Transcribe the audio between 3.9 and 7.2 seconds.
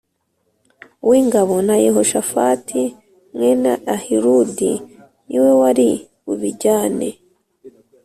Ahiludi ni we wari bubijyane